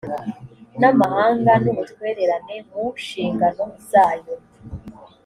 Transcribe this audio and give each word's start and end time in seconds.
n 0.79 0.81
amahanga 0.91 1.51
n 1.63 1.65
ubutwererane 1.71 2.55
mu 2.69 2.83
nshingano 2.99 3.65
zayo 3.89 4.35